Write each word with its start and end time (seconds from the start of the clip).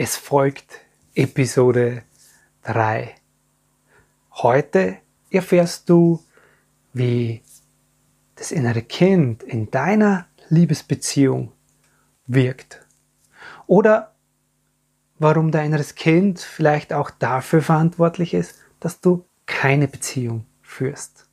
Es 0.00 0.14
folgt 0.14 0.78
Episode 1.16 2.04
3. 2.62 3.16
Heute 4.30 4.98
erfährst 5.28 5.88
du, 5.90 6.22
wie 6.92 7.42
das 8.36 8.52
innere 8.52 8.82
Kind 8.82 9.42
in 9.42 9.72
deiner 9.72 10.28
Liebesbeziehung 10.50 11.50
wirkt. 12.28 12.86
Oder 13.66 14.14
warum 15.18 15.50
dein 15.50 15.66
inneres 15.66 15.96
Kind 15.96 16.38
vielleicht 16.38 16.92
auch 16.92 17.10
dafür 17.10 17.60
verantwortlich 17.60 18.34
ist, 18.34 18.60
dass 18.78 19.00
du 19.00 19.24
keine 19.46 19.88
Beziehung 19.88 20.46
führst. 20.62 21.26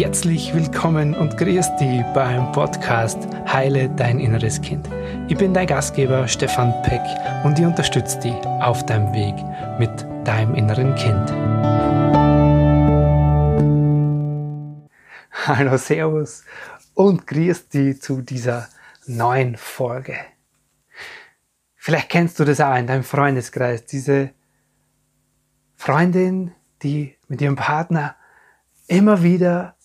Herzlich 0.00 0.54
willkommen 0.54 1.12
und 1.12 1.36
grüß 1.36 1.76
dich 1.76 2.02
beim 2.14 2.50
Podcast 2.52 3.18
Heile 3.46 3.90
dein 3.90 4.18
inneres 4.18 4.58
Kind. 4.62 4.88
Ich 5.28 5.36
bin 5.36 5.52
dein 5.52 5.66
Gastgeber 5.66 6.26
Stefan 6.26 6.72
Peck 6.84 7.02
und 7.44 7.58
ich 7.58 7.66
unterstütze 7.66 8.18
dich 8.18 8.34
auf 8.62 8.86
deinem 8.86 9.12
Weg 9.12 9.34
mit 9.78 9.90
deinem 10.26 10.54
inneren 10.54 10.94
Kind. 10.94 11.30
Hallo, 15.46 15.76
Servus 15.76 16.44
und 16.94 17.26
grüß 17.26 17.68
dich 17.68 18.00
zu 18.00 18.22
dieser 18.22 18.70
neuen 19.04 19.54
Folge. 19.58 20.16
Vielleicht 21.76 22.08
kennst 22.08 22.40
du 22.40 22.46
das 22.46 22.62
auch 22.62 22.74
in 22.74 22.86
deinem 22.86 23.04
Freundeskreis, 23.04 23.84
diese 23.84 24.30
Freundin, 25.76 26.52
die 26.82 27.16
mit 27.28 27.42
ihrem 27.42 27.56
Partner 27.56 28.16
immer 28.86 29.22
wieder 29.22 29.76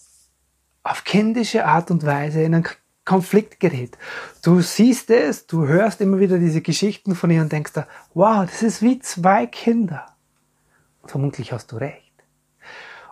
auf 0.86 1.04
kindische 1.04 1.66
Art 1.66 1.90
und 1.90 2.06
Weise 2.06 2.44
in 2.44 2.54
einen 2.54 2.68
Konflikt 3.06 3.60
gerät. 3.60 3.98
Du 4.44 4.62
siehst 4.62 5.10
es, 5.10 5.48
du 5.48 5.68
hörst 5.68 6.00
immer 6.00 6.20
wieder 6.20 6.38
diese 6.38 6.62
Geschichten 6.62 7.16
von 7.16 7.32
ihr 7.32 7.42
und 7.42 7.52
denkst 7.52 7.74
da, 7.74 7.88
wow, 8.14 8.46
das 8.46 8.62
ist 8.62 8.82
wie 8.84 9.00
zwei 9.00 9.48
Kinder. 9.48 10.06
Vermutlich 11.04 11.52
hast 11.52 11.72
du 11.72 11.78
recht. 11.78 12.14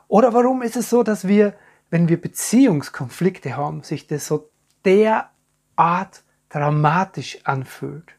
Oder 0.07 0.33
warum 0.33 0.61
ist 0.61 0.75
es 0.75 0.91
so, 0.91 1.01
dass 1.01 1.27
wir, 1.27 1.55
wenn 1.89 2.09
wir 2.09 2.21
Beziehungskonflikte 2.21 3.57
haben, 3.57 3.81
sich 3.81 4.05
das 4.05 4.27
so 4.27 4.51
derart 4.85 6.23
dramatisch 6.49 7.39
anfühlt? 7.43 8.13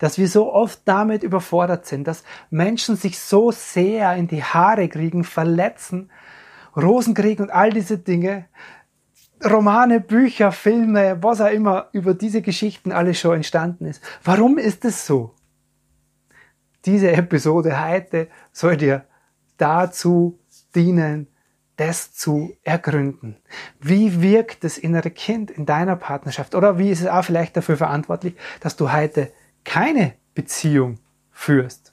Dass 0.00 0.18
wir 0.18 0.28
so 0.28 0.52
oft 0.52 0.80
damit 0.86 1.22
überfordert 1.22 1.86
sind, 1.86 2.08
dass 2.08 2.24
Menschen 2.50 2.96
sich 2.96 3.20
so 3.20 3.52
sehr 3.52 4.16
in 4.16 4.26
die 4.26 4.42
Haare 4.42 4.88
kriegen, 4.88 5.22
verletzen, 5.22 6.10
Rosenkrieg 6.76 7.40
und 7.40 7.50
all 7.50 7.70
diese 7.70 7.98
Dinge, 7.98 8.46
Romane, 9.44 10.00
Bücher, 10.00 10.52
Filme, 10.52 11.22
was 11.22 11.40
auch 11.40 11.50
immer 11.50 11.88
über 11.92 12.14
diese 12.14 12.42
Geschichten 12.42 12.92
alles 12.92 13.18
schon 13.18 13.36
entstanden 13.36 13.86
ist. 13.86 14.02
Warum 14.22 14.58
ist 14.58 14.84
es 14.84 15.06
so? 15.06 15.34
Diese 16.84 17.12
Episode 17.12 17.84
heute 17.84 18.28
soll 18.52 18.76
dir 18.76 19.04
dazu 19.56 20.38
dienen, 20.74 21.28
das 21.76 22.12
zu 22.12 22.56
ergründen. 22.62 23.36
Wie 23.80 24.22
wirkt 24.22 24.64
das 24.64 24.78
innere 24.78 25.10
Kind 25.10 25.50
in 25.50 25.66
deiner 25.66 25.96
Partnerschaft? 25.96 26.54
Oder 26.54 26.78
wie 26.78 26.90
ist 26.90 27.00
es 27.00 27.06
auch 27.06 27.24
vielleicht 27.24 27.56
dafür 27.56 27.76
verantwortlich, 27.76 28.34
dass 28.60 28.76
du 28.76 28.92
heute 28.92 29.32
keine 29.64 30.14
Beziehung 30.34 30.98
führst? 31.30 31.92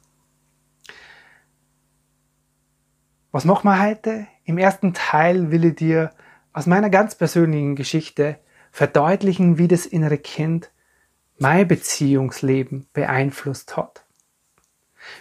Was 3.32 3.46
machen 3.46 3.68
wir 3.68 3.82
heute? 3.82 4.28
Im 4.50 4.58
ersten 4.58 4.96
Teil 4.96 5.52
will 5.52 5.64
ich 5.64 5.76
dir 5.76 6.10
aus 6.54 6.66
meiner 6.66 6.90
ganz 6.90 7.14
persönlichen 7.14 7.76
Geschichte 7.76 8.40
verdeutlichen, 8.72 9.60
wie 9.60 9.68
das 9.68 9.86
innere 9.86 10.18
Kind 10.18 10.72
mein 11.38 11.68
Beziehungsleben 11.68 12.88
beeinflusst 12.92 13.78
hat. 13.78 14.06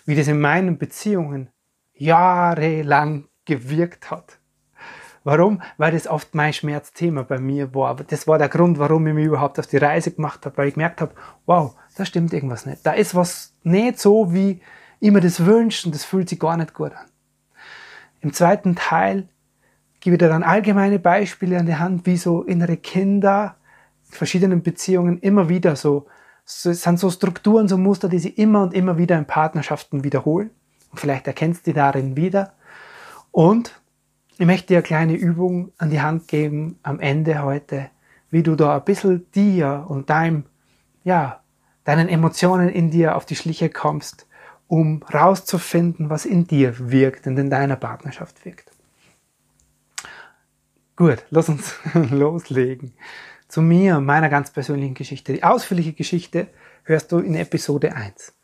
Wie 0.06 0.15
das 0.15 0.29
in 0.29 0.41
meinen 0.41 0.79
Beziehungen 0.79 1.51
jahrelang 1.93 3.29
gewirkt 3.45 4.11
hat. 4.11 4.39
Warum? 5.25 5.60
Weil 5.77 5.93
das 5.93 6.06
oft 6.06 6.34
mein 6.34 6.55
Schmerzthema 6.55 7.21
bei 7.21 7.39
mir 7.39 7.75
war. 7.75 7.97
Das 7.97 8.27
war 8.27 8.39
der 8.39 8.49
Grund, 8.49 8.78
warum 8.78 9.06
ich 9.09 9.12
mich 9.12 9.27
überhaupt 9.27 9.59
auf 9.59 9.66
die 9.66 9.77
Reise 9.77 10.10
gemacht 10.10 10.47
habe, 10.47 10.56
weil 10.56 10.69
ich 10.69 10.75
gemerkt 10.75 11.03
habe, 11.03 11.12
wow, 11.45 11.77
da 11.99 12.06
stimmt 12.06 12.33
irgendwas 12.33 12.65
nicht. 12.65 12.87
Da 12.87 12.93
ist 12.93 13.15
was 13.15 13.53
nicht 13.62 13.99
so, 13.99 14.33
wie 14.33 14.62
ich 15.00 15.10
mir 15.10 15.21
das 15.21 15.45
wünsche 15.45 15.87
und 15.87 15.95
das 15.95 16.06
fühlt 16.06 16.31
sich 16.31 16.41
gar 16.41 16.56
nicht 16.56 16.72
gut 16.72 16.95
an. 16.95 17.10
Im 18.21 18.33
zweiten 18.33 18.75
Teil 18.75 19.29
gebe 20.01 20.17
ich 20.17 20.19
dir 20.19 20.29
dann 20.29 20.43
allgemeine 20.43 20.99
Beispiele 20.99 21.59
an 21.59 21.67
die 21.67 21.77
Hand, 21.77 22.06
wie 22.06 22.17
so 22.17 22.43
innere 22.43 22.77
Kinder 22.77 23.56
in 24.06 24.15
verschiedenen 24.15 24.62
Beziehungen 24.62 25.19
immer 25.19 25.49
wieder 25.49 25.77
so, 25.77 26.06
so 26.45 26.73
sind 26.73 26.99
so 26.99 27.11
Strukturen, 27.11 27.69
so 27.69 27.77
Muster, 27.77 28.09
die 28.09 28.19
sie 28.19 28.31
immer 28.31 28.62
und 28.62 28.75
immer 28.75 28.99
wieder 28.99 29.19
in 29.19 29.27
Partnerschaften 29.27 30.05
wiederholen. 30.05 30.51
Und 30.91 31.01
vielleicht 31.01 31.27
erkennst 31.27 31.67
du 31.67 31.71
die 31.71 31.75
darin 31.75 32.17
wieder. 32.17 32.55
Und 33.31 33.81
ich 34.39 34.47
möchte 34.47 34.69
dir 34.69 34.78
eine 34.78 34.83
kleine 34.83 35.15
Übung 35.15 35.73
an 35.78 35.91
die 35.91 36.01
Hand 36.01 36.28
geben 36.28 36.78
am 36.83 37.01
Ende 37.01 37.43
heute, 37.43 37.91
wie 38.31 38.43
du 38.43 38.55
da 38.55 38.77
ein 38.77 38.84
bisschen 38.84 39.31
dir 39.33 39.84
und 39.89 40.11
deinem, 40.11 40.45
ja, 41.05 41.41
deinen 41.84 42.09
Emotionen 42.09 42.69
in 42.69 42.91
dir 42.91 43.17
auf 43.17 43.27
die 43.27 43.37
Schliche 43.37 43.69
kommst 43.69 44.28
um 44.69 45.03
rauszufinden, 45.03 46.11
was 46.11 46.27
in 46.27 46.47
dir 46.47 46.75
wirkt 46.91 47.27
und 47.27 47.39
in 47.39 47.51
deiner 47.51 47.77
Partnerschaft 47.77 48.45
wirkt. 48.45 48.71
Gut, 50.95 51.25
lass 51.31 51.49
uns 51.49 51.75
loslegen. 52.11 52.93
Zu 53.49 53.62
mir, 53.62 53.99
meiner 54.01 54.28
ganz 54.28 54.51
persönlichen 54.51 54.95
Geschichte. 54.95 55.33
Die 55.33 55.43
ausführliche 55.43 55.95
Geschichte 55.95 56.49
hörst 56.84 57.11
du 57.12 57.19
in 57.19 57.34
Episode 57.34 57.95
1. 57.95 58.34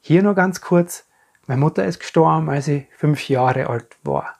Hier 0.00 0.22
nur 0.22 0.34
ganz 0.34 0.60
kurz. 0.60 1.04
Meine 1.48 1.60
Mutter 1.60 1.84
ist 1.84 1.98
gestorben, 1.98 2.48
als 2.48 2.68
ich 2.68 2.86
fünf 2.96 3.28
Jahre 3.28 3.68
alt 3.68 3.96
war. 4.04 4.36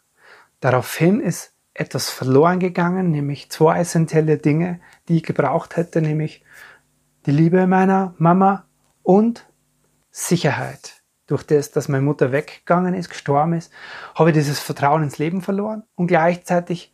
Daraufhin 0.61 1.21
ist 1.21 1.53
etwas 1.75 2.09
verloren 2.09 2.61
gegangen, 2.61 3.11
nämlich 3.11 3.51
zwei 3.51 3.81
essentielle 3.81 4.39
Dinge, 4.39 4.81
die 5.09 5.17
ich 5.17 5.23
gebraucht 5.25 5.77
hätte, 5.77 6.01
nämlich 6.01 6.45
die 7.27 7.33
Liebe 7.33 7.67
meiner 7.67 8.15
Mama 8.19 8.65
und 9.03 9.47
Sicherheit 10.11 10.96
durch 11.27 11.43
das, 11.43 11.71
dass 11.71 11.89
meine 11.89 12.03
Mutter 12.03 12.33
weggegangen 12.33 12.95
ist, 12.95 13.09
gestorben 13.09 13.55
ist, 13.55 13.73
habe 14.15 14.31
ich 14.31 14.35
dieses 14.35 14.61
Vertrauen 14.61 15.03
ins 15.03 15.19
Leben 15.19 15.43
verloren 15.43 15.83
und 15.95 16.07
gleichzeitig 16.07 16.93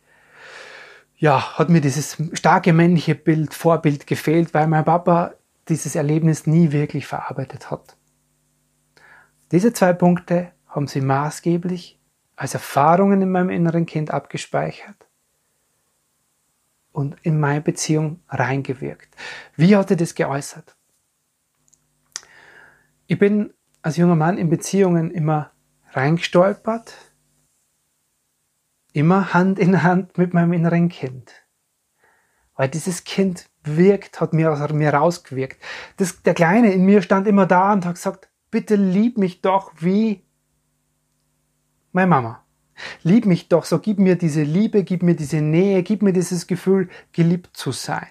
ja, 1.15 1.57
hat 1.57 1.69
mir 1.69 1.79
dieses 1.79 2.17
starke 2.33 2.73
männliche 2.73 3.15
Bild, 3.15 3.53
Vorbild 3.53 4.07
gefehlt, 4.07 4.53
weil 4.53 4.67
mein 4.67 4.83
Papa 4.83 5.35
dieses 5.69 5.95
Erlebnis 5.95 6.47
nie 6.47 6.71
wirklich 6.71 7.07
verarbeitet 7.07 7.71
hat. 7.71 7.95
Diese 9.51 9.71
zwei 9.71 9.93
Punkte 9.93 10.51
haben 10.67 10.87
sie 10.87 10.99
maßgeblich 10.99 11.99
als 12.35 12.55
Erfahrungen 12.55 13.21
in 13.21 13.31
meinem 13.31 13.51
inneren 13.51 13.85
Kind 13.85 14.11
abgespeichert 14.11 15.07
und 16.91 17.15
in 17.21 17.39
meine 17.39 17.61
Beziehung 17.61 18.21
reingewirkt. 18.27 19.15
Wie 19.55 19.75
hat 19.75 19.91
er 19.91 19.97
das 19.97 20.15
geäußert? 20.15 20.75
Ich 23.07 23.19
bin 23.19 23.53
als 23.83 23.97
junger 23.97 24.15
Mann 24.15 24.37
in 24.37 24.49
Beziehungen 24.49 25.11
immer 25.11 25.51
reingestolpert, 25.91 26.95
immer 28.93 29.33
Hand 29.33 29.59
in 29.59 29.83
Hand 29.83 30.17
mit 30.17 30.33
meinem 30.33 30.53
inneren 30.53 30.89
Kind. 30.89 31.31
Weil 32.55 32.69
dieses 32.69 33.03
Kind 33.03 33.49
wirkt, 33.63 34.21
hat 34.21 34.33
mir 34.33 34.51
aus 34.51 34.71
mir 34.71 34.93
rausgewirkt. 34.93 35.61
Das, 35.97 36.23
der 36.23 36.33
Kleine 36.33 36.71
in 36.71 36.85
mir 36.85 37.01
stand 37.01 37.27
immer 37.27 37.45
da 37.45 37.73
und 37.73 37.85
hat 37.85 37.95
gesagt, 37.95 38.29
bitte 38.51 38.75
lieb 38.75 39.17
mich 39.17 39.41
doch 39.41 39.71
wie 39.79 40.23
meine 41.91 42.07
Mama. 42.07 42.45
Lieb 43.03 43.25
mich 43.25 43.49
doch 43.49 43.65
so, 43.65 43.79
gib 43.79 43.99
mir 43.99 44.15
diese 44.15 44.43
Liebe, 44.43 44.83
gib 44.83 45.03
mir 45.03 45.15
diese 45.15 45.41
Nähe, 45.41 45.83
gib 45.83 46.01
mir 46.01 46.13
dieses 46.13 46.47
Gefühl, 46.47 46.89
geliebt 47.11 47.55
zu 47.55 47.71
sein. 47.71 48.07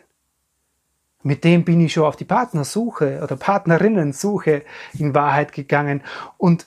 Mit 1.23 1.45
dem 1.45 1.65
bin 1.65 1.81
ich 1.81 1.93
schon 1.93 2.05
auf 2.05 2.17
die 2.17 2.25
Partnersuche 2.25 3.21
oder 3.23 3.37
Partnerinnensuche 3.37 4.65
in 4.95 5.15
Wahrheit 5.15 5.53
gegangen. 5.53 6.03
Und 6.37 6.67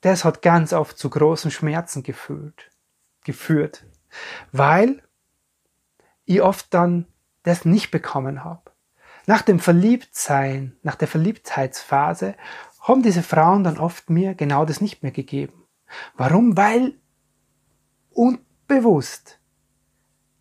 das 0.00 0.24
hat 0.24 0.42
ganz 0.42 0.72
oft 0.72 0.98
zu 0.98 1.10
großen 1.10 1.50
Schmerzen 1.50 2.02
gefühlt, 2.02 2.70
geführt, 3.24 3.84
weil 4.50 5.02
ich 6.24 6.42
oft 6.42 6.72
dann 6.74 7.06
das 7.42 7.64
nicht 7.64 7.90
bekommen 7.90 8.44
habe. 8.44 8.72
Nach 9.26 9.42
dem 9.42 9.60
Verliebtsein, 9.60 10.76
nach 10.82 10.96
der 10.96 11.08
Verliebtheitsphase, 11.08 12.34
haben 12.80 13.02
diese 13.02 13.22
Frauen 13.22 13.62
dann 13.62 13.78
oft 13.78 14.10
mir 14.10 14.34
genau 14.34 14.64
das 14.64 14.80
nicht 14.80 15.02
mehr 15.02 15.12
gegeben. 15.12 15.64
Warum? 16.16 16.56
Weil 16.56 16.94
unbewusst 18.10 19.38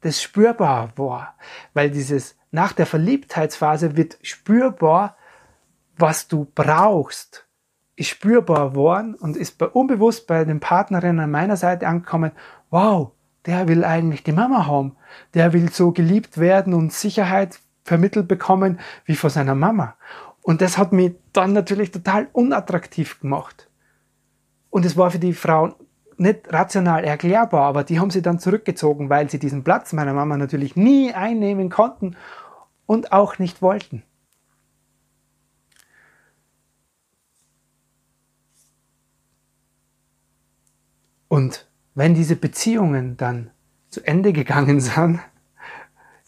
das 0.02 0.22
spürbar 0.22 0.92
war. 0.98 1.36
Weil 1.74 1.90
dieses 1.90 2.36
nach 2.52 2.74
der 2.74 2.86
Verliebtheitsphase 2.86 3.96
wird 3.96 4.18
spürbar, 4.22 5.16
was 5.98 6.28
du 6.28 6.48
brauchst, 6.54 7.48
ist 7.96 8.10
spürbar 8.10 8.76
worden 8.76 9.16
und 9.16 9.38
ist 9.38 9.62
unbewusst 9.62 10.28
bei 10.28 10.44
den 10.44 10.60
Partnerinnen 10.60 11.20
an 11.20 11.32
meiner 11.32 11.58
Seite 11.58 11.88
angekommen, 11.88 12.32
wow, 12.70 13.12
der 13.46 13.68
will 13.68 13.84
eigentlich 13.84 14.24
die 14.24 14.32
Mama 14.32 14.66
haben. 14.68 14.96
Der 15.34 15.54
will 15.54 15.72
so 15.72 15.92
geliebt 15.92 16.38
werden 16.38 16.74
und 16.74 16.94
Sicherheit 16.94 17.60
vermittelt 17.84 18.28
bekommen 18.28 18.80
wie 19.06 19.16
von 19.16 19.30
seiner 19.30 19.56
Mama. 19.56 19.96
Und 20.42 20.62
das 20.62 20.78
hat 20.78 20.92
mich 20.92 21.14
dann 21.34 21.54
natürlich 21.54 21.92
total 21.92 22.28
unattraktiv 22.34 23.20
gemacht. 23.20 23.70
Und 24.70 24.86
es 24.86 24.98
war 24.98 25.12
für 25.12 25.20
die 25.20 25.34
Frauen 25.34 25.76
nicht 26.18 26.52
rational 26.52 27.04
erklärbar, 27.04 27.64
aber 27.64 27.84
die 27.84 28.00
haben 28.00 28.12
sie 28.12 28.22
dann 28.22 28.40
zurückgezogen, 28.40 29.10
weil 29.10 29.30
sie 29.30 29.40
diesen 29.40 29.64
Platz 29.64 29.94
meiner 29.94 30.14
Mama 30.14 30.38
natürlich 30.38 30.76
nie 30.76 31.14
einnehmen 31.14 31.70
konnten 31.70 32.16
und 32.86 33.12
auch 33.12 33.40
nicht 33.40 33.62
wollten. 33.62 34.04
Und 41.28 41.70
wenn 41.96 42.14
diese 42.14 42.36
Beziehungen 42.36 43.16
dann 43.16 43.52
zu 43.90 44.06
Ende 44.06 44.34
gegangen 44.34 44.80
sind, 44.82 45.22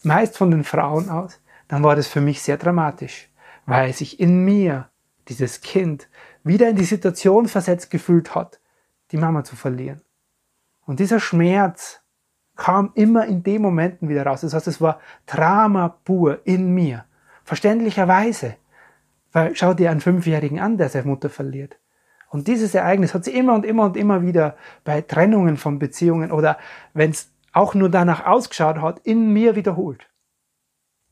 meist 0.02 0.38
von 0.38 0.50
den 0.50 0.64
Frauen 0.64 1.10
aus, 1.10 1.40
dann 1.68 1.82
war 1.82 1.96
das 1.96 2.06
für 2.06 2.20
mich 2.20 2.40
sehr 2.42 2.56
dramatisch, 2.56 3.28
weil 3.66 3.92
sich 3.92 4.20
in 4.20 4.44
mir 4.44 4.88
dieses 5.28 5.60
Kind 5.60 6.08
wieder 6.42 6.68
in 6.68 6.76
die 6.76 6.84
Situation 6.84 7.48
versetzt 7.48 7.90
gefühlt 7.90 8.34
hat, 8.34 8.60
die 9.14 9.20
Mama 9.20 9.44
zu 9.44 9.54
verlieren. 9.54 10.02
Und 10.86 10.98
dieser 10.98 11.20
Schmerz 11.20 12.02
kam 12.56 12.90
immer 12.94 13.26
in 13.26 13.44
den 13.44 13.62
Momenten 13.62 14.08
wieder 14.08 14.26
raus. 14.26 14.40
Das 14.40 14.54
heißt, 14.54 14.66
es 14.66 14.80
war 14.80 15.00
Drama 15.24 15.88
pur 16.04 16.40
in 16.44 16.74
mir. 16.74 17.04
Verständlicherweise. 17.44 18.56
Weil 19.30 19.54
schau 19.54 19.72
dir 19.72 19.92
einen 19.92 20.00
Fünfjährigen 20.00 20.58
an, 20.58 20.78
der 20.78 20.88
seine 20.88 21.06
Mutter 21.06 21.30
verliert. 21.30 21.78
Und 22.28 22.48
dieses 22.48 22.74
Ereignis 22.74 23.14
hat 23.14 23.24
sie 23.24 23.36
immer 23.36 23.54
und 23.54 23.64
immer 23.64 23.84
und 23.84 23.96
immer 23.96 24.22
wieder 24.22 24.56
bei 24.82 25.00
Trennungen 25.00 25.58
von 25.58 25.78
Beziehungen 25.78 26.32
oder 26.32 26.58
wenn 26.92 27.10
es 27.10 27.30
auch 27.52 27.74
nur 27.74 27.88
danach 27.88 28.26
ausgeschaut 28.26 28.80
hat, 28.80 28.98
in 29.04 29.32
mir 29.32 29.54
wiederholt. 29.54 30.10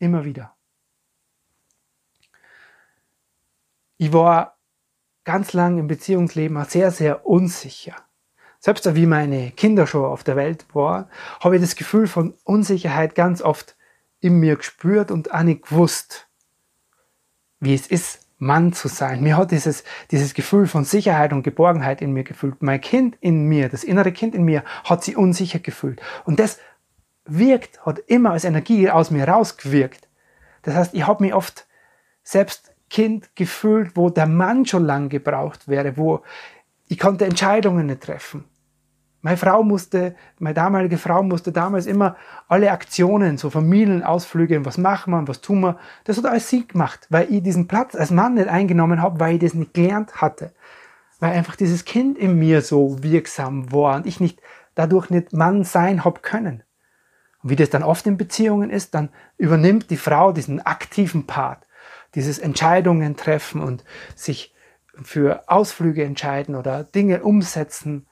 Immer 0.00 0.24
wieder. 0.24 0.56
Ich 3.96 4.12
war 4.12 4.56
ganz 5.24 5.52
lang 5.52 5.78
im 5.78 5.86
Beziehungsleben 5.86 6.56
auch 6.56 6.68
sehr, 6.68 6.90
sehr 6.90 7.26
unsicher. 7.26 7.94
Selbst 8.58 8.94
wie 8.94 9.06
meine 9.06 9.50
Kinder 9.50 9.86
schon 9.86 10.04
auf 10.04 10.22
der 10.24 10.36
Welt 10.36 10.66
waren, 10.72 11.06
habe 11.40 11.56
ich 11.56 11.62
das 11.62 11.74
Gefühl 11.74 12.06
von 12.06 12.34
Unsicherheit 12.44 13.14
ganz 13.14 13.42
oft 13.42 13.76
in 14.20 14.38
mir 14.38 14.56
gespürt 14.56 15.10
und 15.10 15.34
auch 15.34 15.42
nicht 15.42 15.62
gewusst, 15.62 16.28
wie 17.58 17.74
es 17.74 17.86
ist, 17.86 18.22
Mann 18.38 18.72
zu 18.72 18.88
sein. 18.88 19.22
Mir 19.22 19.36
hat 19.36 19.52
dieses, 19.52 19.84
dieses 20.10 20.34
Gefühl 20.34 20.66
von 20.66 20.84
Sicherheit 20.84 21.32
und 21.32 21.44
Geborgenheit 21.44 22.02
in 22.02 22.12
mir 22.12 22.24
gefühlt. 22.24 22.60
Mein 22.60 22.80
Kind 22.80 23.16
in 23.20 23.46
mir, 23.46 23.68
das 23.68 23.84
innere 23.84 24.10
Kind 24.10 24.34
in 24.34 24.44
mir, 24.44 24.64
hat 24.82 25.04
sich 25.04 25.16
unsicher 25.16 25.60
gefühlt. 25.60 26.00
Und 26.24 26.40
das 26.40 26.58
wirkt, 27.24 27.86
hat 27.86 28.00
immer 28.00 28.32
als 28.32 28.44
Energie 28.44 28.90
aus 28.90 29.12
mir 29.12 29.28
rausgewirkt. 29.28 30.08
Das 30.62 30.74
heißt, 30.74 30.94
ich 30.94 31.06
habe 31.06 31.22
mich 31.22 31.34
oft 31.34 31.68
selbst 32.24 32.71
Kind 32.92 33.34
gefühlt, 33.34 33.96
wo 33.96 34.10
der 34.10 34.26
Mann 34.26 34.66
schon 34.66 34.84
lang 34.84 35.08
gebraucht 35.08 35.66
wäre, 35.66 35.96
wo 35.96 36.20
ich 36.88 36.98
konnte 36.98 37.24
Entscheidungen 37.24 37.86
nicht 37.86 38.02
treffen. 38.02 38.44
Meine 39.22 39.38
Frau 39.38 39.62
musste, 39.62 40.14
meine 40.38 40.52
damalige 40.52 40.98
Frau 40.98 41.22
musste 41.22 41.52
damals 41.52 41.86
immer 41.86 42.16
alle 42.48 42.70
Aktionen, 42.70 43.38
so 43.38 43.48
Familienausflüge, 43.48 44.66
was 44.66 44.76
machen 44.76 45.14
wir, 45.14 45.26
was 45.26 45.40
tun 45.40 45.60
wir, 45.60 45.78
das 46.04 46.18
hat 46.18 46.26
alles 46.26 46.50
sie 46.50 46.68
gemacht, 46.68 47.06
weil 47.08 47.32
ich 47.32 47.42
diesen 47.42 47.66
Platz 47.66 47.94
als 47.94 48.10
Mann 48.10 48.34
nicht 48.34 48.48
eingenommen 48.48 49.00
habe, 49.00 49.18
weil 49.20 49.36
ich 49.36 49.40
das 49.40 49.54
nicht 49.54 49.72
gelernt 49.72 50.20
hatte. 50.20 50.52
Weil 51.18 51.32
einfach 51.32 51.56
dieses 51.56 51.86
Kind 51.86 52.18
in 52.18 52.38
mir 52.38 52.60
so 52.60 53.02
wirksam 53.02 53.72
war 53.72 53.96
und 53.96 54.04
ich 54.04 54.20
nicht, 54.20 54.38
dadurch 54.74 55.08
nicht 55.08 55.32
Mann 55.32 55.64
sein 55.64 56.04
hab 56.04 56.22
können. 56.22 56.62
Und 57.42 57.48
wie 57.48 57.56
das 57.56 57.70
dann 57.70 57.84
oft 57.84 58.06
in 58.06 58.18
Beziehungen 58.18 58.68
ist, 58.68 58.94
dann 58.94 59.08
übernimmt 59.38 59.88
die 59.88 59.96
Frau 59.96 60.32
diesen 60.32 60.60
aktiven 60.60 61.26
Part, 61.26 61.66
dieses 62.14 62.38
Entscheidungen 62.38 63.16
treffen 63.16 63.60
und 63.60 63.84
sich 64.14 64.54
für 65.02 65.44
Ausflüge 65.48 66.04
entscheiden 66.04 66.54
oder 66.54 66.84
Dinge 66.84 67.22
umsetzen, 67.22 68.06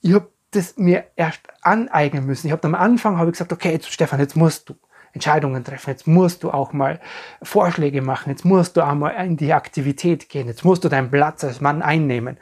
ich 0.00 0.14
habe 0.14 0.30
das 0.50 0.76
mir 0.76 1.04
erst 1.16 1.42
aneignen 1.62 2.26
müssen. 2.26 2.46
Ich 2.46 2.52
habe 2.52 2.66
am 2.66 2.74
Anfang 2.74 3.18
habe 3.18 3.30
ich 3.30 3.34
gesagt, 3.34 3.52
okay, 3.52 3.72
jetzt 3.72 3.92
Stefan, 3.92 4.20
jetzt 4.20 4.36
musst 4.36 4.68
du 4.68 4.74
Entscheidungen 5.12 5.64
treffen, 5.64 5.90
jetzt 5.90 6.06
musst 6.06 6.42
du 6.42 6.50
auch 6.50 6.72
mal 6.72 7.00
Vorschläge 7.42 8.00
machen, 8.02 8.30
jetzt 8.30 8.44
musst 8.44 8.76
du 8.76 8.82
auch 8.82 8.94
mal 8.94 9.10
in 9.10 9.36
die 9.36 9.52
Aktivität 9.52 10.28
gehen, 10.28 10.46
jetzt 10.46 10.64
musst 10.64 10.84
du 10.84 10.88
deinen 10.88 11.10
Platz 11.10 11.44
als 11.44 11.60
Mann 11.60 11.82
einnehmen. 11.82 12.38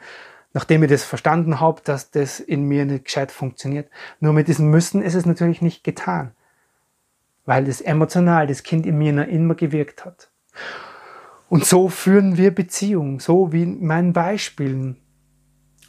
Nachdem 0.53 0.81
ich 0.81 0.89
das 0.89 1.03
verstanden 1.03 1.59
habe, 1.59 1.81
dass 1.83 2.09
das 2.09 2.39
in 2.39 2.63
mir 2.63 2.85
nicht 2.85 3.05
gescheit 3.05 3.31
funktioniert. 3.31 3.89
Nur 4.19 4.33
mit 4.33 4.47
diesem 4.47 4.71
Müssen 4.71 5.03
ist 5.03 5.13
es 5.13 5.27
natürlich 5.27 5.61
nicht 5.61 5.83
getan. 5.83 6.31
Weil 7.45 7.65
das 7.65 7.81
emotional, 7.81 8.47
das 8.47 8.63
Kind 8.63 8.87
in 8.87 8.97
mir 8.97 9.13
noch 9.13 9.27
immer 9.27 9.53
gewirkt 9.53 10.05
hat. 10.05 10.29
Und 11.49 11.65
so 11.65 11.89
führen 11.89 12.37
wir 12.37 12.53
Beziehungen, 12.53 13.19
so 13.19 13.51
wie 13.51 13.63
in 13.63 13.85
meinen 13.85 14.13
Beispielen. 14.13 14.97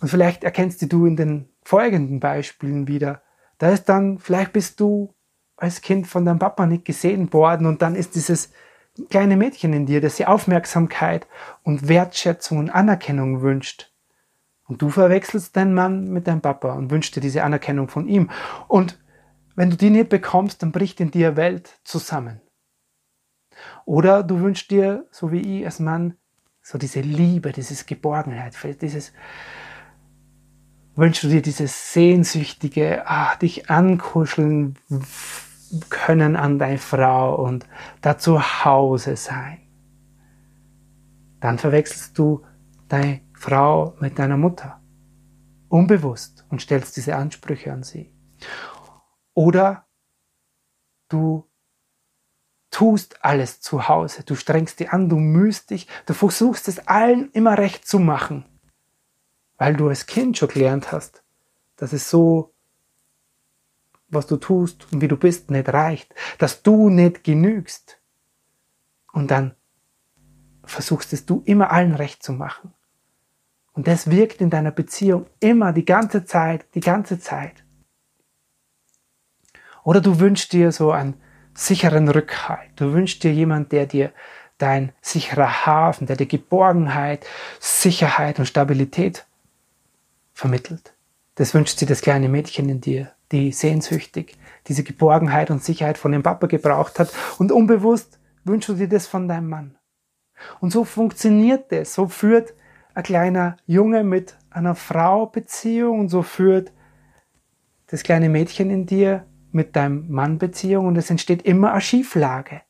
Und 0.01 0.09
vielleicht 0.09 0.43
erkennst 0.43 0.91
du 0.91 1.07
in 1.07 1.17
den 1.17 1.49
folgenden 1.63 2.21
Beispielen 2.21 2.89
wieder. 2.89 3.23
Da 3.59 3.71
ist 3.71 3.85
dann, 3.85 4.19
vielleicht 4.19 4.53
bist 4.53 4.81
du 4.81 5.15
als 5.57 5.83
Kind 5.83 6.07
von 6.07 6.25
deinem 6.25 6.39
Papa 6.39 6.67
nicht 6.67 6.87
gesehen 6.87 7.33
worden 7.33 7.67
und 7.67 7.83
dann 7.83 7.95
ist 7.95 8.15
dieses 8.15 8.51
kleine 9.11 9.37
Mädchen 9.37 9.73
in 9.75 9.87
dir, 9.87 10.01
das 10.01 10.17
die 10.17 10.27
Aufmerksamkeit 10.27 11.27
und 11.63 11.89
Wertschätzung 11.89 12.59
und 12.59 12.71
Anerkennung 12.71 13.43
wünscht. 13.43 13.93
Und 14.67 14.83
du 14.83 14.89
verwechselst 14.89 15.57
deinen 15.57 15.75
Mann 15.75 16.11
mit 16.11 16.27
deinem 16.27 16.41
Papa 16.41 16.73
und 16.73 16.91
wünschst 16.91 17.17
dir 17.17 17.21
diese 17.21 17.43
Anerkennung 17.43 17.89
von 17.89 18.07
ihm. 18.09 18.31
Und 18.69 18.99
wenn 19.57 19.69
du 19.69 19.77
die 19.77 19.91
nicht 19.91 20.09
bekommst, 20.09 20.63
dann 20.63 20.73
bricht 20.73 21.01
in 21.01 21.11
dir 21.11 21.37
Welt 21.37 21.81
zusammen. 21.85 22.41
Oder 23.85 24.23
du 24.23 24.41
wünschst 24.41 24.71
dir, 24.71 25.07
so 25.11 25.33
wie 25.33 25.59
ich 25.59 25.65
als 25.65 25.81
Mann, 25.81 26.15
so 26.63 26.79
diese 26.79 27.01
Liebe, 27.01 27.53
dieses 27.53 27.87
Geborgenheit, 27.87 28.57
dieses, 28.81 29.13
wünschst 30.95 31.25
du 31.25 31.29
dir 31.29 31.43
dieses 31.43 31.93
sehnsüchtige, 31.93 33.07
ah, 33.07 33.35
dich 33.37 33.71
ankuscheln 33.71 34.77
können 35.89 36.37
an 36.37 36.59
deine 36.59 36.79
Frau 36.79 37.37
und 37.43 37.67
da 38.01 38.19
zu 38.19 38.41
Hause 38.65 39.17
sein. 39.17 39.59
Dann 41.41 41.59
verwechselst 41.59 42.19
du 42.19 42.45
deine 42.89 43.21
Frau 43.35 43.95
mit 44.01 44.19
deiner 44.19 44.37
Mutter. 44.37 44.81
Unbewusst 45.69 46.45
und 46.51 46.61
stellst 46.61 46.97
diese 46.97 47.17
Ansprüche 47.17 47.73
an 47.73 47.83
sie. 47.83 48.13
Oder 49.35 49.87
du 51.09 51.50
tust 52.71 53.25
alles 53.25 53.61
zu 53.61 53.89
Hause. 53.89 54.23
Du 54.25 54.35
strengst 54.35 54.81
dich 54.81 54.91
an, 54.91 55.09
du 55.09 55.17
mühst 55.17 55.71
dich, 55.71 55.89
du 56.07 56.15
versuchst 56.15 56.69
es 56.69 56.87
allen 56.87 57.31
immer 57.33 57.59
recht 57.59 57.87
zu 57.87 57.99
machen 57.99 58.45
weil 59.61 59.77
du 59.77 59.91
als 59.91 60.07
Kind 60.07 60.39
schon 60.39 60.49
gelernt 60.49 60.91
hast, 60.91 61.23
dass 61.77 61.93
es 61.93 62.09
so, 62.09 62.55
was 64.09 64.27
du 64.27 64.39
tust 64.39 64.91
und 64.91 65.03
wie 65.03 65.07
du 65.07 65.19
bist, 65.19 65.51
nicht 65.51 65.69
reicht, 65.69 66.15
dass 66.39 66.63
du 66.63 66.89
nicht 66.89 67.25
genügst. 67.25 68.01
Und 69.13 69.31
dann 69.31 69.55
versuchst 70.65 71.13
es 71.13 71.27
du 71.27 71.43
immer 71.45 71.71
allen 71.73 71.95
recht 71.95 72.23
zu 72.23 72.33
machen. 72.33 72.73
Und 73.75 73.87
das 73.87 74.11
wirkt 74.11 74.41
in 74.41 74.49
deiner 74.49 74.71
Beziehung 74.71 75.27
immer 75.41 75.75
die 75.75 75.85
ganze 75.85 76.25
Zeit, 76.25 76.65
die 76.75 76.81
ganze 76.81 77.21
Zeit. 77.21 77.63
Oder 79.85 80.01
du 80.01 80.21
wünschst 80.21 80.55
dir 80.55 80.73
so 80.73 80.91
einen 80.91 81.21
sicheren 81.55 82.09
Rückhalt. 82.09 82.71
Du 82.77 82.93
wünschst 82.93 83.23
dir 83.23 83.33
jemand, 83.33 83.73
der 83.73 83.87
dir 83.87 84.13
dein 84.59 84.93
sicherer 85.01 85.67
Hafen, 85.67 86.07
der 86.07 86.17
dir 86.17 86.27
Geborgenheit, 86.27 87.27
Sicherheit 87.59 88.39
und 88.39 88.47
Stabilität 88.47 89.27
vermittelt. 90.33 90.95
Das 91.37 91.55
wünscht 91.55 91.79
sie 91.79 91.87
das 91.87 92.03
kleine 92.03 92.29
Mädchen 92.29 92.69
in 92.69 92.81
dir, 92.81 93.13
die 93.33 93.53
sehnsüchtig 93.53 94.37
diese 94.67 94.83
Geborgenheit 94.83 95.51
und 95.51 95.65
Sicherheit 95.65 95.97
von 95.99 96.13
dem 96.13 96.23
Papa 96.23 96.47
gebraucht 96.47 96.99
hat 96.99 97.11
und 97.39 97.53
unbewusst 97.53 98.19
wünschst 98.45 98.69
du 98.69 98.75
dir 98.75 98.89
das 98.89 99.07
von 99.07 99.29
deinem 99.29 99.49
Mann. 99.49 99.79
Und 100.61 100.71
so 100.71 100.85
funktioniert 100.85 101.73
das, 101.73 101.95
so 101.95 102.09
führt 102.09 102.55
ein 102.95 103.03
kleiner 103.03 103.57
Junge 103.67 104.05
mit 104.05 104.37
einer 104.51 104.75
Frau 104.75 105.27
Beziehung 105.27 106.01
und 106.01 106.09
so 106.09 106.23
führt 106.23 106.73
das 107.87 108.03
kleine 108.03 108.29
Mädchen 108.29 108.71
in 108.71 108.87
dir 108.87 109.27
mit 109.53 109.77
deinem 109.77 110.11
Mann 110.11 110.39
Beziehung 110.39 110.87
und 110.87 110.97
es 110.97 111.11
entsteht 111.11 111.43
immer 111.43 111.73
eine 111.73 111.81
Schieflage. 111.81 112.63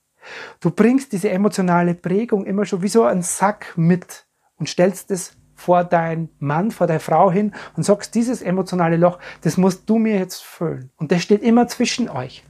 Du 0.61 0.71
bringst 0.71 1.13
diese 1.13 1.31
emotionale 1.31 1.95
Prägung 1.95 2.45
immer 2.45 2.65
schon 2.65 2.83
wie 2.83 2.89
so 2.89 3.05
einen 3.05 3.23
Sack 3.23 3.73
mit 3.77 4.27
und 4.57 4.69
stellst 4.69 5.11
es 5.11 5.37
vor 5.55 5.85
deinen 5.85 6.31
Mann, 6.39 6.71
vor 6.71 6.87
deine 6.87 7.01
Frau 7.01 7.31
hin 7.31 7.53
und 7.77 7.83
sagst, 7.83 8.15
dieses 8.15 8.43
emotionale 8.43 8.97
Loch, 8.97 9.19
das 9.43 9.57
musst 9.57 9.89
du 9.89 9.99
mir 9.99 10.19
jetzt 10.19 10.43
füllen. 10.43 10.91
Und 10.97 11.13
das 11.13 11.23
steht 11.23 11.43
immer 11.43 11.69
zwischen 11.69 12.09
euch. 12.09 12.45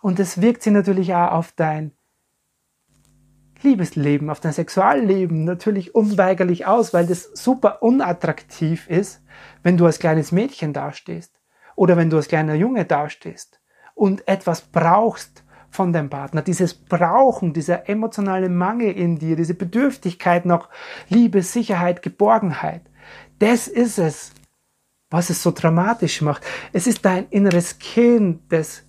Und 0.00 0.18
das 0.18 0.40
wirkt 0.40 0.62
sich 0.62 0.72
natürlich 0.72 1.14
auch 1.14 1.32
auf 1.32 1.52
dein 1.52 1.92
Liebesleben, 3.62 4.30
auf 4.30 4.40
dein 4.40 4.52
Sexualleben 4.52 5.44
natürlich 5.44 5.94
unweigerlich 5.94 6.66
aus, 6.66 6.92
weil 6.92 7.06
das 7.06 7.30
super 7.34 7.82
unattraktiv 7.82 8.88
ist, 8.88 9.22
wenn 9.62 9.76
du 9.76 9.86
als 9.86 10.00
kleines 10.00 10.32
Mädchen 10.32 10.72
dastehst 10.72 11.41
oder 11.82 11.96
wenn 11.96 12.10
du 12.10 12.16
als 12.16 12.28
kleiner 12.28 12.54
Junge 12.54 12.84
dastehst 12.84 13.58
und 13.96 14.28
etwas 14.28 14.60
brauchst 14.60 15.42
von 15.68 15.92
deinem 15.92 16.10
Partner, 16.10 16.40
dieses 16.40 16.74
Brauchen, 16.74 17.52
dieser 17.54 17.88
emotionale 17.88 18.48
Mangel 18.48 18.92
in 18.92 19.18
dir, 19.18 19.34
diese 19.34 19.54
Bedürftigkeit 19.54 20.46
nach 20.46 20.68
Liebe, 21.08 21.42
Sicherheit, 21.42 22.00
Geborgenheit. 22.00 22.82
Das 23.40 23.66
ist 23.66 23.98
es, 23.98 24.30
was 25.10 25.28
es 25.28 25.42
so 25.42 25.50
dramatisch 25.50 26.22
macht. 26.22 26.44
Es 26.72 26.86
ist 26.86 27.04
dein 27.04 27.26
inneres 27.30 27.80
Kind, 27.80 28.42
das 28.50 28.84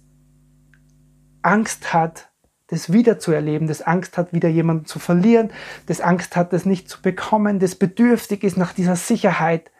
Angst 1.42 1.96
hat, 1.96 2.30
das 2.68 2.94
wiederzuerleben, 2.94 3.68
das 3.68 3.82
Angst 3.82 4.20
hat, 4.20 4.34
wieder 4.34 4.50
jemanden 4.50 4.86
zu 4.86 5.00
verlieren, 5.00 5.50
das 5.88 6.00
Angst 6.00 6.36
hat, 6.36 6.54
das 6.54 6.68
nicht 6.68 6.88
zu 6.90 7.02
bekommen, 7.02 7.58
das 7.58 7.74
bedürftig 7.74 8.44
ist 8.44 8.56
nach 8.56 8.72
dieser 8.72 8.96
Sicherheit. 8.98 9.72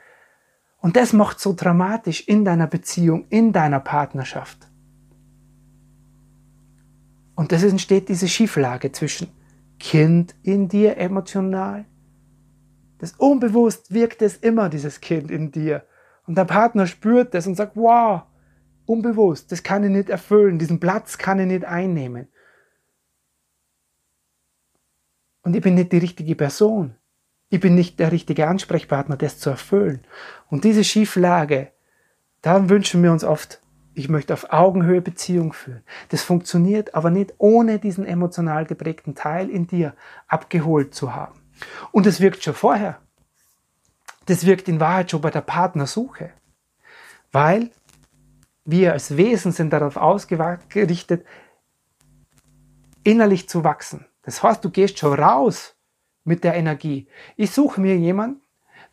Und 0.84 0.98
das 0.98 1.14
macht 1.14 1.40
so 1.40 1.54
dramatisch 1.54 2.28
in 2.28 2.44
deiner 2.44 2.68
Beziehung, 2.68 3.26
in 3.30 3.54
deiner 3.54 3.80
Partnerschaft. 3.80 4.68
Und 7.36 7.54
das 7.54 7.64
entsteht 7.64 8.10
diese 8.10 8.28
Schieflage 8.28 8.92
zwischen 8.92 9.30
Kind 9.80 10.36
in 10.44 10.68
dir 10.68 10.98
emotional. 10.98 11.86
Das 12.98 13.14
unbewusst 13.14 13.94
wirkt 13.94 14.22
es 14.22 14.36
immer, 14.36 14.68
dieses 14.68 15.00
Kind 15.00 15.32
in 15.32 15.54
dir. 15.54 15.88
Und 16.28 16.38
der 16.38 16.44
Partner 16.44 16.86
spürt 16.86 17.34
das 17.34 17.48
und 17.48 17.56
sagt, 17.56 17.78
wow, 17.78 18.24
unbewusst, 18.86 19.54
das 19.54 19.64
kann 19.64 19.86
ich 19.86 19.90
nicht 19.90 20.10
erfüllen, 20.10 20.60
diesen 20.60 20.82
Platz 20.82 21.18
kann 21.18 21.40
ich 21.40 21.48
nicht 21.48 21.64
einnehmen. 21.64 22.28
Und 25.44 25.56
ich 25.56 25.62
bin 25.62 25.76
nicht 25.76 25.94
die 25.94 26.00
richtige 26.00 26.36
Person. 26.36 26.98
Ich 27.54 27.60
bin 27.60 27.76
nicht 27.76 28.00
der 28.00 28.12
richtige 28.12 28.48
Ansprechpartner, 28.48 29.16
das 29.16 29.38
zu 29.38 29.52
erfüllen. 29.52 30.04
Und 30.50 30.64
diese 30.64 30.84
Schieflage, 30.84 31.72
da 32.42 32.68
wünschen 32.68 33.04
wir 33.04 33.12
uns 33.12 33.24
oft, 33.24 33.62
ich 33.94 34.10
möchte 34.10 34.34
auf 34.34 34.52
Augenhöhe 34.52 35.04
Beziehung 35.04 35.54
führen. 35.54 35.84
Das 36.10 36.24
funktioniert 36.24 36.96
aber 36.96 37.12
nicht 37.12 37.36
ohne 37.38 37.78
diesen 37.78 38.08
emotional 38.08 38.66
geprägten 38.66 39.14
Teil 39.14 39.52
in 39.52 39.68
dir 39.68 39.94
abgeholt 40.28 40.96
zu 40.96 41.14
haben. 41.14 41.40
Und 41.92 42.08
es 42.08 42.22
wirkt 42.22 42.44
schon 42.44 42.56
vorher. 42.56 42.98
Das 44.26 44.48
wirkt 44.48 44.68
in 44.68 44.80
Wahrheit 44.80 45.12
schon 45.12 45.22
bei 45.22 45.30
der 45.30 45.42
Partnersuche. 45.42 46.32
Weil 47.32 47.70
wir 48.66 48.94
als 48.94 49.16
Wesen 49.16 49.52
sind 49.52 49.70
darauf 49.70 49.98
ausgerichtet, 49.98 51.24
innerlich 53.04 53.48
zu 53.48 53.64
wachsen. 53.64 54.08
Das 54.24 54.42
heißt, 54.42 54.66
du 54.66 54.72
gehst 54.72 54.98
schon 54.98 55.14
raus 55.14 55.73
mit 56.24 56.44
der 56.44 56.56
Energie. 56.56 57.08
Ich 57.36 57.52
suche 57.52 57.82
mir 57.82 57.98
jemanden, 57.98 58.42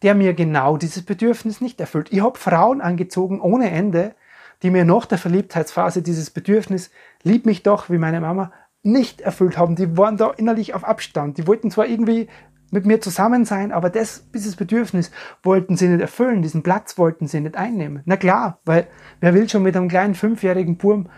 der 0.02 0.14
mir 0.14 0.34
genau 0.34 0.76
dieses 0.76 1.04
Bedürfnis 1.04 1.60
nicht 1.60 1.80
erfüllt. 1.80 2.08
Ich 2.10 2.22
habe 2.22 2.38
Frauen 2.38 2.80
angezogen 2.80 3.40
ohne 3.40 3.70
Ende, 3.70 4.14
die 4.62 4.70
mir 4.70 4.84
nach 4.84 5.06
der 5.06 5.18
Verliebtheitsphase 5.18 6.02
dieses 6.02 6.30
Bedürfnis, 6.30 6.90
lieb 7.22 7.46
mich 7.46 7.62
doch 7.62 7.90
wie 7.90 7.99
meine 7.99 8.20
Mama, 8.20 8.52
nicht 8.82 9.20
erfüllt 9.20 9.58
haben. 9.58 9.76
Die 9.76 9.96
waren 9.96 10.16
da 10.16 10.30
innerlich 10.30 10.75
auf 10.75 10.84
Abstand. 10.84 11.38
Die 11.38 11.46
wollten 11.46 11.70
zwar 11.70 11.87
irgendwie 11.87 12.28
mit 12.70 12.87
mir 12.87 13.00
zusammen 13.00 13.44
sein, 13.44 13.72
aber 13.72 13.90
das, 13.90 14.30
dieses 14.32 14.56
Bedürfnis 14.56 15.10
wollten 15.42 15.76
sie 15.76 15.88
nicht 15.88 16.00
erfüllen, 16.00 16.42
diesen 16.42 16.62
Platz 16.62 16.99
wollten 16.99 17.26
sie 17.26 17.40
nicht 17.40 17.56
einnehmen. 17.56 18.02
Na 18.04 18.16
klar, 18.16 18.60
weil 18.64 18.87
wer 19.20 19.34
will 19.34 19.49
schon 19.49 19.62
mit 19.62 19.76
einem 19.76 19.88
kleinen 19.88 20.14
fünfjährigen 20.14 20.76
Burm 20.76 21.08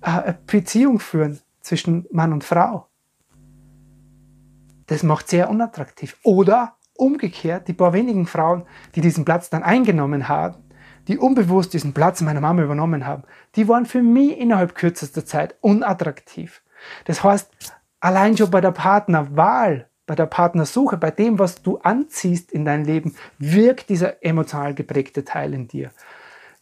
äh, 0.00 0.06
eine 0.06 0.38
Beziehung 0.46 0.98
führen 0.98 1.38
zwischen 1.60 2.06
Mann 2.10 2.32
und 2.32 2.44
Frau? 2.44 2.85
Das 4.86 5.02
macht 5.02 5.28
sehr 5.28 5.50
unattraktiv. 5.50 6.16
Oder 6.22 6.76
umgekehrt, 6.94 7.68
die 7.68 7.72
paar 7.72 7.92
wenigen 7.92 8.26
Frauen, 8.26 8.64
die 8.94 9.00
diesen 9.00 9.24
Platz 9.24 9.50
dann 9.50 9.62
eingenommen 9.62 10.28
haben, 10.28 10.64
die 11.08 11.18
unbewusst 11.18 11.72
diesen 11.72 11.92
Platz 11.92 12.20
meiner 12.20 12.40
Mama 12.40 12.62
übernommen 12.62 13.06
haben, 13.06 13.24
die 13.54 13.68
waren 13.68 13.86
für 13.86 14.02
mich 14.02 14.38
innerhalb 14.38 14.74
kürzester 14.74 15.24
Zeit 15.24 15.56
unattraktiv. 15.60 16.62
Das 17.04 17.22
heißt, 17.22 17.50
allein 18.00 18.36
schon 18.36 18.50
bei 18.50 18.60
der 18.60 18.72
Partnerwahl, 18.72 19.88
bei 20.06 20.14
der 20.14 20.26
Partnersuche, 20.26 20.96
bei 20.96 21.10
dem, 21.10 21.38
was 21.38 21.62
du 21.62 21.78
anziehst 21.78 22.52
in 22.52 22.64
dein 22.64 22.84
Leben, 22.84 23.14
wirkt 23.38 23.88
dieser 23.88 24.24
emotional 24.24 24.74
geprägte 24.74 25.24
Teil 25.24 25.54
in 25.54 25.68
dir. 25.68 25.90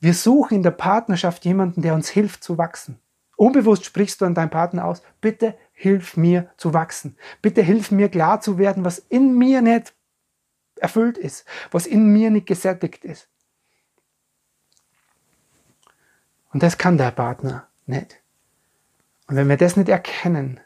Wir 0.01 0.15
suchen 0.15 0.57
in 0.57 0.63
der 0.63 0.71
Partnerschaft 0.71 1.45
jemanden, 1.45 1.83
der 1.83 1.95
uns 1.95 2.09
hilft 2.09 2.43
zu 2.45 2.59
wachsen. 2.59 2.99
Unbewusst 3.37 3.85
sprichst 3.85 4.21
du 4.21 4.27
an 4.27 4.35
deinen 4.35 4.51
Partner 4.51 4.85
aus, 4.85 5.03
bitte 5.21 5.57
hilf 5.75 6.17
mir 6.17 6.51
zu 6.57 6.73
wachsen. 6.73 7.19
Bitte 7.43 7.61
hilf 7.61 7.91
mir 7.91 8.09
klar 8.09 8.41
zu 8.41 8.57
werden, 8.57 8.85
was 8.85 8.99
in 8.99 9.37
mir 9.37 9.61
nicht 9.61 9.93
erfüllt 10.77 11.19
ist, 11.19 11.45
was 11.71 11.87
in 11.87 12.13
mir 12.13 12.31
nicht 12.31 12.47
gesättigt 12.47 13.05
ist. 13.05 13.29
Und 16.53 16.63
das 16.63 16.79
kann 16.79 16.97
der 16.97 17.11
Partner 17.11 17.69
nicht. 17.87 18.21
Und 19.27 19.37
wenn 19.37 19.49
wir 19.49 19.57
das 19.57 19.77
nicht 19.77 19.89
erkennen, 19.89 20.61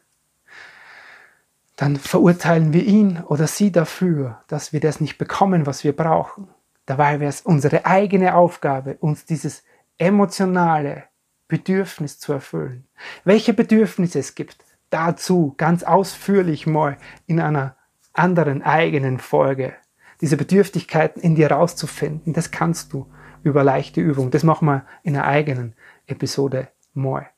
dann 1.76 1.96
verurteilen 1.96 2.72
wir 2.72 2.82
ihn 2.82 3.22
oder 3.22 3.46
sie 3.46 3.72
dafür, 3.72 4.42
dass 4.48 4.72
wir 4.72 4.80
das 4.80 5.00
nicht 5.00 5.16
bekommen, 5.16 5.64
was 5.64 5.84
wir 5.84 5.96
brauchen. 5.96 6.48
Dabei 6.86 7.20
wäre 7.20 7.30
es 7.30 7.40
unsere 7.40 7.86
eigene 7.86 8.34
Aufgabe, 8.34 8.96
uns 8.98 9.24
dieses 9.24 9.62
emotionale 9.96 11.04
Bedürfnis 11.46 12.18
zu 12.18 12.32
erfüllen. 12.32 12.86
Welche 13.24 13.54
Bedürfnisse 13.54 14.18
es 14.18 14.34
gibt, 14.34 14.64
dazu 14.90 15.54
ganz 15.56 15.82
ausführlich 15.82 16.66
mal 16.66 16.96
in 17.26 17.40
einer 17.40 17.76
anderen 18.12 18.62
eigenen 18.62 19.18
Folge. 19.18 19.74
Diese 20.20 20.36
Bedürftigkeiten 20.36 21.22
in 21.22 21.34
dir 21.34 21.50
rauszufinden, 21.50 22.32
das 22.32 22.50
kannst 22.50 22.92
du 22.92 23.06
über 23.42 23.62
leichte 23.62 24.00
Übung. 24.00 24.30
Das 24.30 24.42
machen 24.42 24.66
wir 24.66 24.84
in 25.02 25.16
einer 25.16 25.26
eigenen 25.26 25.74
Episode 26.06 26.68
mal. 26.92 27.28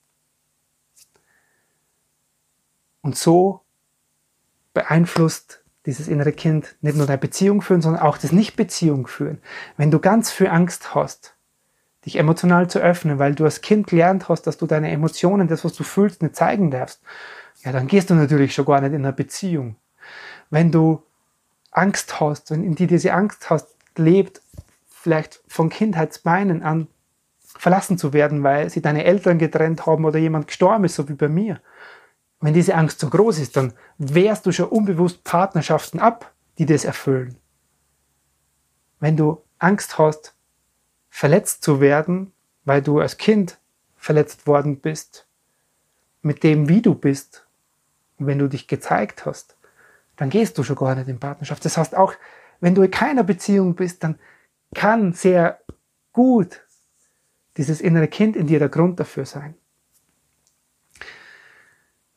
Und 3.03 3.17
so 3.17 3.63
beeinflusst 4.73 5.65
dieses 5.87 6.09
innere 6.09 6.33
Kind 6.33 6.77
nicht 6.81 6.97
nur 6.97 7.07
deine 7.07 7.19
Beziehung 7.19 7.63
führen, 7.63 7.81
sondern 7.81 8.03
auch 8.03 8.19
das 8.19 8.33
Nicht-Beziehung 8.33 9.07
führen. 9.07 9.41
Wenn 9.77 9.91
du 9.91 9.99
ganz 9.99 10.31
viel 10.31 10.49
Angst 10.49 10.95
hast, 10.95 11.35
dich 12.05 12.17
emotional 12.17 12.69
zu 12.69 12.79
öffnen, 12.79 13.19
weil 13.19 13.35
du 13.35 13.45
als 13.45 13.61
Kind 13.61 13.87
gelernt 13.87 14.29
hast, 14.29 14.43
dass 14.43 14.57
du 14.57 14.67
deine 14.67 14.91
Emotionen, 14.91 15.49
das, 15.49 15.65
was 15.65 15.75
du 15.75 15.85
fühlst, 15.85 16.23
nicht 16.23 16.37
zeigen 16.37 16.71
darfst, 16.71 17.03
ja, 17.65 17.73
dann 17.73 17.87
gehst 17.87 18.11
du 18.11 18.15
natürlich 18.15 18.55
schon 18.55 18.65
gar 18.65 18.81
nicht 18.81 18.93
in 18.93 19.05
eine 19.05 19.13
Beziehung. 19.13 19.77
Wenn 20.51 20.73
du 20.73 21.03
Angst 21.71 22.21
hast, 22.21 22.51
wenn 22.51 22.65
in 22.65 22.75
dir 22.75 22.87
diese 22.87 23.13
Angst 23.13 23.51
hast, 23.51 23.69
lebt, 23.97 24.41
vielleicht 24.89 25.43
von 25.47 25.69
Kindheitsbeinen 25.69 26.63
an 26.63 26.89
verlassen 27.61 27.99
zu 27.99 28.13
werden, 28.13 28.43
weil 28.43 28.71
sie 28.71 28.81
deine 28.81 29.05
Eltern 29.05 29.39
getrennt 29.39 29.85
haben 29.85 30.05
oder 30.05 30.19
jemand 30.19 30.47
gestorben 30.47 30.85
ist, 30.85 30.95
so 30.95 31.09
wie 31.09 31.15
bei 31.15 31.29
mir. 31.29 31.61
Wenn 32.41 32.55
diese 32.55 32.75
Angst 32.75 33.01
so 33.01 33.11
groß 33.11 33.39
ist, 33.39 33.57
dann 33.57 33.75
wehrst 33.99 34.47
du 34.47 34.53
schon 34.53 34.69
unbewusst 34.69 35.25
Partnerschaften 35.25 36.01
ab, 36.01 36.33
die 36.59 36.65
das 36.65 36.85
erfüllen. 36.85 37.37
Wenn 38.99 39.17
du 39.17 39.43
Angst 39.59 39.99
hast, 39.99 40.35
verletzt 41.11 41.63
zu 41.63 41.81
werden, 41.81 42.33
weil 42.65 42.81
du 42.81 43.01
als 43.01 43.19
Kind 43.19 43.59
verletzt 43.97 44.47
worden 44.47 44.81
bist, 44.81 45.27
mit 46.23 46.43
dem, 46.43 46.69
wie 46.69 46.81
du 46.81 46.95
bist, 46.95 47.47
wenn 48.27 48.39
du 48.39 48.49
dich 48.49 48.69
gezeigt 48.69 49.27
hast, 49.27 49.57
dann 50.17 50.31
gehst 50.31 50.59
du 50.59 50.63
schon 50.63 50.77
gar 50.77 50.95
nicht 50.95 51.09
in 51.09 51.19
Partnerschaft. 51.19 51.65
Das 51.65 51.77
heißt 51.77 51.97
auch, 51.97 52.15
wenn 52.61 52.75
du 52.75 52.83
in 52.83 52.91
keiner 52.91 53.25
Beziehung 53.25 53.75
bist, 53.75 54.05
dann 54.05 54.19
kann 54.75 55.13
sehr 55.13 55.61
gut 56.13 56.61
dieses 57.57 57.81
innere 57.81 58.09
Kind 58.09 58.37
in 58.37 58.47
dir 58.47 58.59
der 58.59 58.69
Grund 58.69 59.01
dafür 59.01 59.25
sein. 59.25 59.55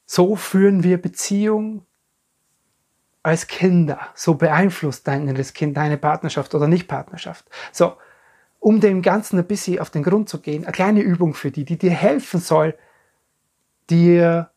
So 0.06 0.36
führen 0.36 0.84
wir 0.84 1.02
Beziehung 1.02 1.86
als 3.24 3.48
Kinder. 3.48 4.00
So 4.16 4.36
beeinflusst 4.36 5.08
dein 5.08 5.28
inneres 5.28 5.54
Kind 5.54 5.78
deine 5.78 5.98
Partnerschaft 5.98 6.54
oder 6.54 6.68
Nicht-Partnerschaft. 6.68 7.50
So, 7.72 7.94
um 8.60 8.80
dem 8.80 9.02
Ganzen 9.02 9.40
ein 9.40 9.48
bisschen 9.48 9.80
auf 9.80 9.90
den 9.90 10.04
Grund 10.04 10.30
zu 10.30 10.40
gehen, 10.40 10.64
eine 10.64 10.72
kleine 10.72 11.02
Übung 11.02 11.34
für 11.34 11.52
die, 11.52 11.66
die 11.66 11.78
dir 11.78 11.92
helfen 11.92 12.40
soll, 12.40 12.78
dir 13.90 14.52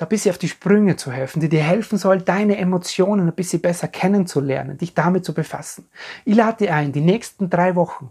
da 0.00 0.06
ein 0.06 0.08
bisschen 0.08 0.30
auf 0.30 0.38
die 0.38 0.48
Sprünge 0.48 0.96
zu 0.96 1.12
helfen, 1.12 1.40
die 1.40 1.50
dir 1.50 1.62
helfen 1.62 1.98
soll, 1.98 2.22
deine 2.22 2.56
Emotionen 2.56 3.28
ein 3.28 3.34
bisschen 3.34 3.60
besser 3.60 3.86
kennenzulernen, 3.86 4.78
dich 4.78 4.94
damit 4.94 5.26
zu 5.26 5.34
befassen. 5.34 5.90
Ich 6.24 6.34
lade 6.34 6.64
dir 6.64 6.74
ein, 6.74 6.92
die 6.92 7.02
nächsten 7.02 7.50
drei 7.50 7.76
Wochen 7.76 8.10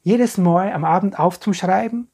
jedes 0.00 0.38
Mal 0.38 0.72
am 0.72 0.86
Abend 0.86 1.18
aufzuschreiben, 1.18 2.10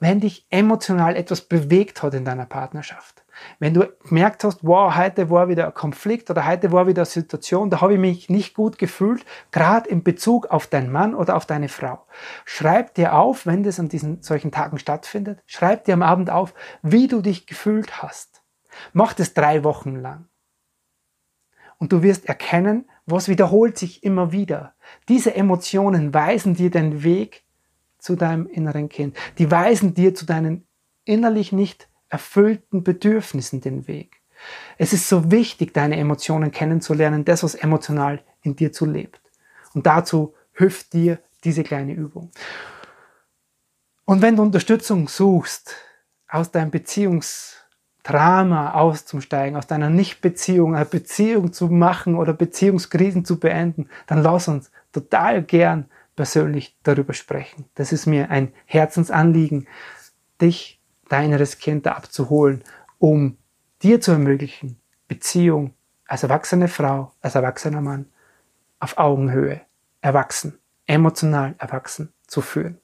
wenn 0.00 0.18
dich 0.18 0.44
emotional 0.50 1.14
etwas 1.14 1.42
bewegt 1.42 2.02
hat 2.02 2.14
in 2.14 2.24
deiner 2.24 2.46
Partnerschaft. 2.46 3.24
Wenn 3.60 3.74
du 3.74 3.88
gemerkt 4.08 4.42
hast, 4.42 4.58
wow, 4.62 4.94
heute 4.96 5.30
war 5.30 5.48
wieder 5.48 5.66
ein 5.66 5.74
Konflikt 5.74 6.28
oder 6.28 6.44
heute 6.44 6.72
war 6.72 6.88
wieder 6.88 7.02
eine 7.02 7.06
Situation, 7.06 7.70
da 7.70 7.80
habe 7.80 7.94
ich 7.94 8.00
mich 8.00 8.28
nicht 8.28 8.54
gut 8.54 8.76
gefühlt, 8.76 9.24
gerade 9.52 9.88
in 9.88 10.02
Bezug 10.02 10.46
auf 10.48 10.66
deinen 10.66 10.90
Mann 10.90 11.14
oder 11.14 11.36
auf 11.36 11.46
deine 11.46 11.68
Frau. 11.68 12.04
Schreib 12.44 12.94
dir 12.94 13.14
auf, 13.14 13.46
wenn 13.46 13.62
das 13.62 13.78
an 13.78 13.88
diesen 13.88 14.20
solchen 14.20 14.50
Tagen 14.50 14.80
stattfindet, 14.80 15.40
schreib 15.46 15.84
dir 15.84 15.94
am 15.94 16.02
Abend 16.02 16.28
auf, 16.28 16.54
wie 16.82 17.06
du 17.06 17.22
dich 17.22 17.46
gefühlt 17.46 18.02
hast. 18.02 18.31
Mach 18.92 19.12
das 19.12 19.34
drei 19.34 19.64
Wochen 19.64 19.96
lang. 19.96 20.26
Und 21.78 21.92
du 21.92 22.02
wirst 22.02 22.26
erkennen, 22.26 22.88
was 23.06 23.28
wiederholt 23.28 23.76
sich 23.76 24.04
immer 24.04 24.30
wieder. 24.30 24.74
Diese 25.08 25.34
Emotionen 25.34 26.14
weisen 26.14 26.54
dir 26.54 26.70
den 26.70 27.02
Weg 27.02 27.44
zu 27.98 28.14
deinem 28.14 28.46
inneren 28.46 28.88
Kind. 28.88 29.16
Die 29.38 29.50
weisen 29.50 29.94
dir 29.94 30.14
zu 30.14 30.24
deinen 30.24 30.66
innerlich 31.04 31.52
nicht 31.52 31.88
erfüllten 32.08 32.84
Bedürfnissen 32.84 33.60
den 33.60 33.88
Weg. 33.88 34.20
Es 34.78 34.92
ist 34.92 35.08
so 35.08 35.30
wichtig, 35.30 35.72
deine 35.72 35.96
Emotionen 35.96 36.50
kennenzulernen, 36.50 37.24
das, 37.24 37.42
was 37.42 37.54
emotional 37.54 38.22
in 38.42 38.56
dir 38.56 38.72
zu 38.72 38.86
lebt. 38.86 39.20
Und 39.74 39.86
dazu 39.86 40.34
hilft 40.52 40.92
dir 40.92 41.18
diese 41.44 41.62
kleine 41.62 41.94
Übung. 41.94 42.30
Und 44.04 44.20
wenn 44.20 44.36
du 44.36 44.42
Unterstützung 44.42 45.08
suchst, 45.08 45.74
aus 46.28 46.50
deinem 46.50 46.70
Beziehungsdrama 48.02 48.72
auszusteigen, 48.72 49.56
aus 49.56 49.66
deiner 49.66 49.88
Nichtbeziehung 49.88 50.74
eine 50.74 50.84
Beziehung 50.84 51.52
zu 51.52 51.68
machen 51.68 52.16
oder 52.16 52.32
Beziehungskrisen 52.32 53.24
zu 53.24 53.38
beenden, 53.38 53.88
dann 54.06 54.22
lass 54.22 54.48
uns 54.48 54.70
total 54.92 55.42
gern 55.42 55.86
persönlich 56.16 56.76
darüber 56.82 57.14
sprechen. 57.14 57.66
Das 57.74 57.92
ist 57.92 58.06
mir 58.06 58.30
ein 58.30 58.52
Herzensanliegen, 58.66 59.68
dich, 60.40 60.80
dein 61.08 61.26
inneres 61.26 61.58
Kind 61.58 61.86
abzuholen, 61.86 62.64
um 62.98 63.36
dir 63.82 64.00
zu 64.00 64.12
ermöglichen, 64.12 64.80
Beziehung 65.06 65.74
als 66.06 66.22
erwachsene 66.22 66.68
Frau, 66.68 67.12
als 67.20 67.34
erwachsener 67.34 67.80
Mann 67.80 68.06
auf 68.80 68.98
Augenhöhe, 68.98 69.60
erwachsen, 70.00 70.58
emotional 70.86 71.54
erwachsen 71.58 72.12
zu 72.26 72.40
führen. 72.40 72.81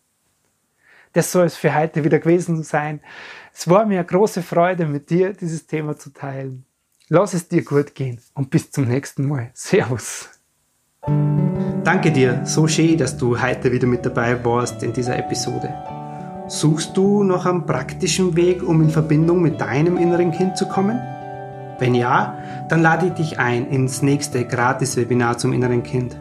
Das 1.19 1.33
soll 1.33 1.47
es 1.47 1.57
für 1.57 1.75
heute 1.75 2.05
wieder 2.05 2.21
gewesen 2.21 2.63
sein. 2.63 3.01
Es 3.53 3.69
war 3.69 3.85
mir 3.87 3.99
eine 3.99 4.07
große 4.07 4.41
Freude, 4.41 4.87
mit 4.87 5.11
dir 5.11 5.33
dieses 5.33 5.67
Thema 5.67 5.99
zu 5.99 6.13
teilen. 6.13 6.65
Lass 7.09 7.35
es 7.35 7.49
dir 7.49 7.65
gut 7.65 7.97
gehen 7.97 8.21
und 8.35 8.51
bis 8.51 8.71
zum 8.71 8.85
nächsten 8.85 9.27
Mal. 9.27 9.51
Servus. 9.53 10.29
Danke 11.83 12.13
dir, 12.13 12.43
so 12.45 12.69
schön, 12.69 12.97
dass 12.97 13.17
du 13.17 13.43
heute 13.43 13.73
wieder 13.73 13.89
mit 13.89 14.07
dabei 14.07 14.45
warst 14.45 14.85
in 14.85 14.93
dieser 14.93 15.19
Episode. 15.19 15.75
Suchst 16.47 16.97
du 16.97 17.25
noch 17.25 17.47
einen 17.47 17.67
praktischen 17.67 18.37
Weg, 18.37 18.63
um 18.63 18.81
in 18.81 18.91
Verbindung 18.91 19.43
mit 19.43 19.61
deinem 19.61 19.97
inneren 19.97 20.31
Kind 20.31 20.57
zu 20.57 20.69
kommen? 20.69 21.01
Wenn 21.81 21.97
ja, 21.97 22.39
dann 22.69 22.81
lade 22.81 23.07
ich 23.07 23.15
dich 23.15 23.41
ein 23.41 23.67
ins 23.67 24.03
nächste 24.03 24.45
Gratis-Webinar 24.45 25.37
zum 25.37 25.53
inneren 25.53 25.83
Kind. 25.83 26.17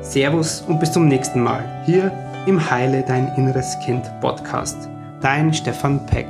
Servus 0.00 0.62
und 0.62 0.78
bis 0.78 0.92
zum 0.92 1.08
nächsten 1.08 1.42
Mal 1.42 1.64
hier 1.84 2.12
im 2.46 2.70
Heile 2.70 3.02
Dein 3.02 3.34
Inneres 3.36 3.76
Kind 3.84 4.08
Podcast. 4.20 4.88
Dein 5.20 5.52
Stefan 5.52 6.06
Peck. 6.06 6.28